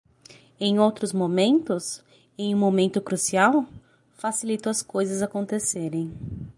[0.59, 2.03] Em outros momentos?
[2.35, 3.67] em um momento crucial?
[4.17, 6.11] Facilito as coisas acontecerem.